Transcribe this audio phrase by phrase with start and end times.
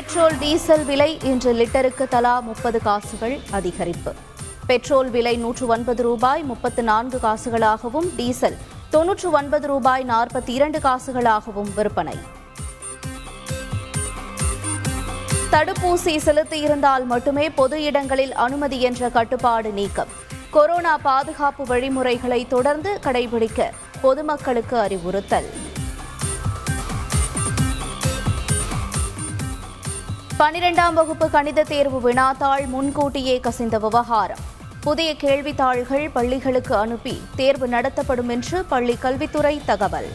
[0.00, 4.12] Petrol diesel விலை இன்று லிட்டருக்கு தலா முப்பது காசுகள் அதிகரிப்பு.
[4.66, 8.56] பெட்ரோல் விலை நூற்று ஒன்பது ரூபாய் முப்பத்து நான்கு காசுகளாகவும் டீசல்
[8.90, 12.18] தொன்னூற்று ஒன்பது ரூபாய் நாற்பத்தி இரண்டு காசுகளாகவும் விற்பனை.
[15.50, 20.08] தடுப்பூசி செலுத்தியிருந்தால் மட்டுமே பொது இடங்களில் அனுமதி என்ற கட்டுப்பாடு நீக்கம்.
[20.50, 23.70] கொரோனா பாதுகாப்பு வழிமுறைகளை தொடர்ந்து கடைபிடிக்க
[24.00, 25.68] பொதுமக்களுக்கு அறிவுறுத்தல்.
[30.40, 34.38] பனிரெண்டாம் வகுப்பு கணித தேர்வு வினாத்தாள் முன்கூட்டியே கசிந்த விவகாரம்.
[34.80, 40.08] புதிய கேள்வித்தாள்கள் பள்ளிகளுக்கு அனுப்பி தேர்வு நடத்தப்படும் என்று பள்ளி கல்வித்துறை தகவல்.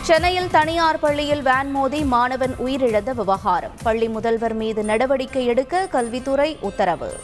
[0.00, 3.72] சென்னையில் தனியார் பள்ளியில் வேன் மோதி மாணவன் உயிரிழந்த விவகாரம்.
[3.82, 7.20] பள்ளி முதல்வர் மீது நடவடிக்கை எடுக்க கல்வித்துறை உத்தரவு.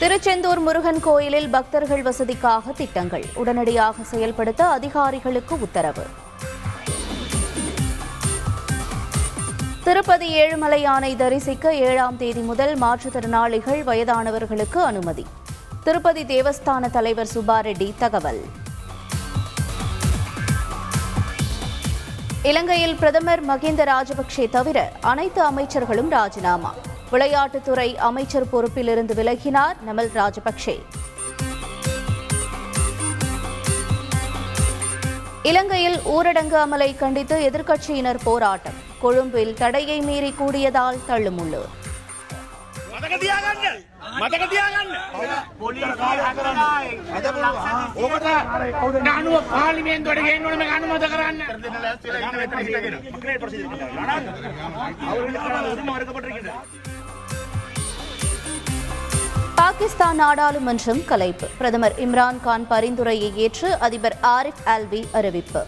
[0.00, 3.24] திருச்செந்தூர் முருகன் கோயிலில் பக்தர்கள் வசதிக்காக திட்டங்கள்.
[3.34, 6.04] உடனடியாக செயல்படுத்த அதிகாரிகளுக்கு உத்தரவு.
[9.84, 15.26] திருப்பதி ஏழுமலை யானை தரிசிக்க ஏழாம் தேதி முதல் மாற்றுத்திறனாளிகள் வயதானவர்களுக்கு அனுமதி.
[15.84, 18.42] திருப்பதி தேவஸ்தான தலைவர் சுபாரெட்டி தகவல்.
[22.42, 26.74] இலங்கையில் பிரதமர் மகிந்த ராஜபக்சே தவிர அனைத்து அமைச்சர்களும் ராஜினாமா.
[27.16, 30.78] விளையாட்டுத்துறை அமைச்சர் பொறுப்பிலிருந்து விலகினார் நமல் ராஜபக்சே
[35.42, 38.78] இலங்கையில் ஊரடங்கு அமலை கண்டித்து எதிர்க்கட்சியினர் போராட்டம்.
[39.00, 41.60] கொழும்பில் தடையை மீறி கூடியதால் தள்ளுமுள்ளு.
[55.90, 56.54] மறுக்கப்பட்டிருக்கின்றன
[59.66, 61.46] பாகிஸ்தான் நாடாளுமன்றம் கலைப்பு.
[61.58, 65.62] பிரதமர் இம்ரான் கான் பரிந்துரையை ஏற்று அதிபர் ஆரிஃப் ஆல்வி அறிவிப்பு.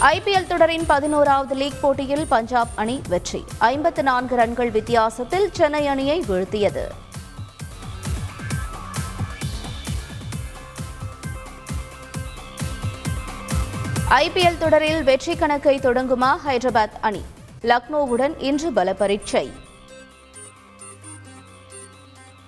[0.00, 3.44] ஐபிஎல் தொடரின் பதினோராவது லீக் போட்டியில் பஞ்சாப் அணி வெற்றி.
[3.58, 6.86] ஐம்பத்து நான்கு ரன்கள் வித்தியாசத்தில் சென்னை அணியை வீழ்த்தியது.
[14.08, 17.24] ஐபிஎல் தொடரில் வெற்றி கணக்கை தொடங்குமா ஹைதராபாத் அணி?
[17.64, 19.46] லக்னோவுடன் இன்று பல பரீட்சை